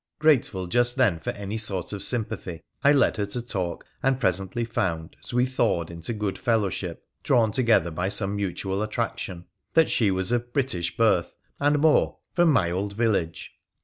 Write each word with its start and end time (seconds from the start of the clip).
Grateful 0.17 0.65
just 0.65 0.95
then 0.95 1.19
for 1.19 1.29
any 1.33 1.57
sort 1.59 1.93
of 1.93 2.01
sympathy, 2.01 2.63
I 2.83 2.91
led 2.91 3.17
her 3.17 3.27
to 3.27 3.39
talk, 3.43 3.85
and 4.01 4.19
presently 4.19 4.65
found, 4.65 5.15
as 5.23 5.31
we 5.31 5.45
thawed 5.45 5.91
into 5.91 6.11
good 6.11 6.39
fellowship, 6.39 7.05
drawn 7.21 7.51
together 7.51 7.91
by 7.91 8.09
some 8.09 8.35
mutual 8.35 8.81
attraction, 8.81 9.45
that 9.75 9.91
she 9.91 10.09
was 10.09 10.31
of 10.31 10.53
British 10.53 10.97
birth, 10.97 11.35
and 11.59 11.77
more— 11.77 12.17
from 12.33 12.51
my 12.51 12.71
old 12.71 12.93
village 12.93 13.53